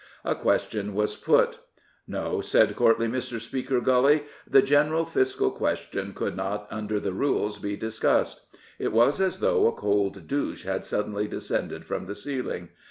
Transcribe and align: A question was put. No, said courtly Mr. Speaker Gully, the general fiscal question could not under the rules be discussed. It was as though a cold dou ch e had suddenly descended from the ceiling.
A 0.25 0.33
question 0.33 0.95
was 0.95 1.15
put. 1.15 1.59
No, 2.07 2.41
said 2.41 2.75
courtly 2.75 3.05
Mr. 3.07 3.39
Speaker 3.39 3.79
Gully, 3.79 4.23
the 4.49 4.63
general 4.63 5.05
fiscal 5.05 5.51
question 5.51 6.15
could 6.15 6.35
not 6.35 6.67
under 6.71 6.99
the 6.99 7.13
rules 7.13 7.59
be 7.59 7.77
discussed. 7.77 8.41
It 8.79 8.93
was 8.93 9.21
as 9.21 9.37
though 9.41 9.67
a 9.67 9.71
cold 9.71 10.25
dou 10.27 10.55
ch 10.55 10.65
e 10.65 10.67
had 10.67 10.85
suddenly 10.85 11.27
descended 11.27 11.85
from 11.85 12.07
the 12.07 12.15
ceiling. 12.15 12.69